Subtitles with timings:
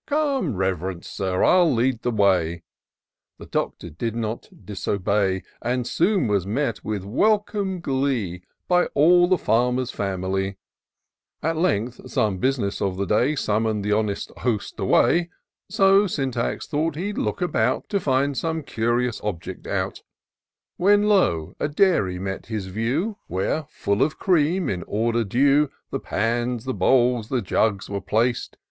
[0.07, 2.63] Come, rev'rend Sir, I'll lead the way:"
[3.37, 9.37] The Doctor did not disobey, And soon was met with welcome glee By all the
[9.37, 10.57] Farmer's family.
[10.97, 13.91] \ 204 TOUR OF DOCTOR SYNTAX At length, some bus'ness of the day Summoned the
[13.91, 15.29] honest host away;
[15.69, 20.01] So Syntax thought he'd look about, To find some curious object out:
[20.77, 21.55] When lo!
[21.59, 25.69] a dairy met his view, Where, full of cream, in order due.
[25.91, 28.57] The pans, the bowls, the jugs were plac'd.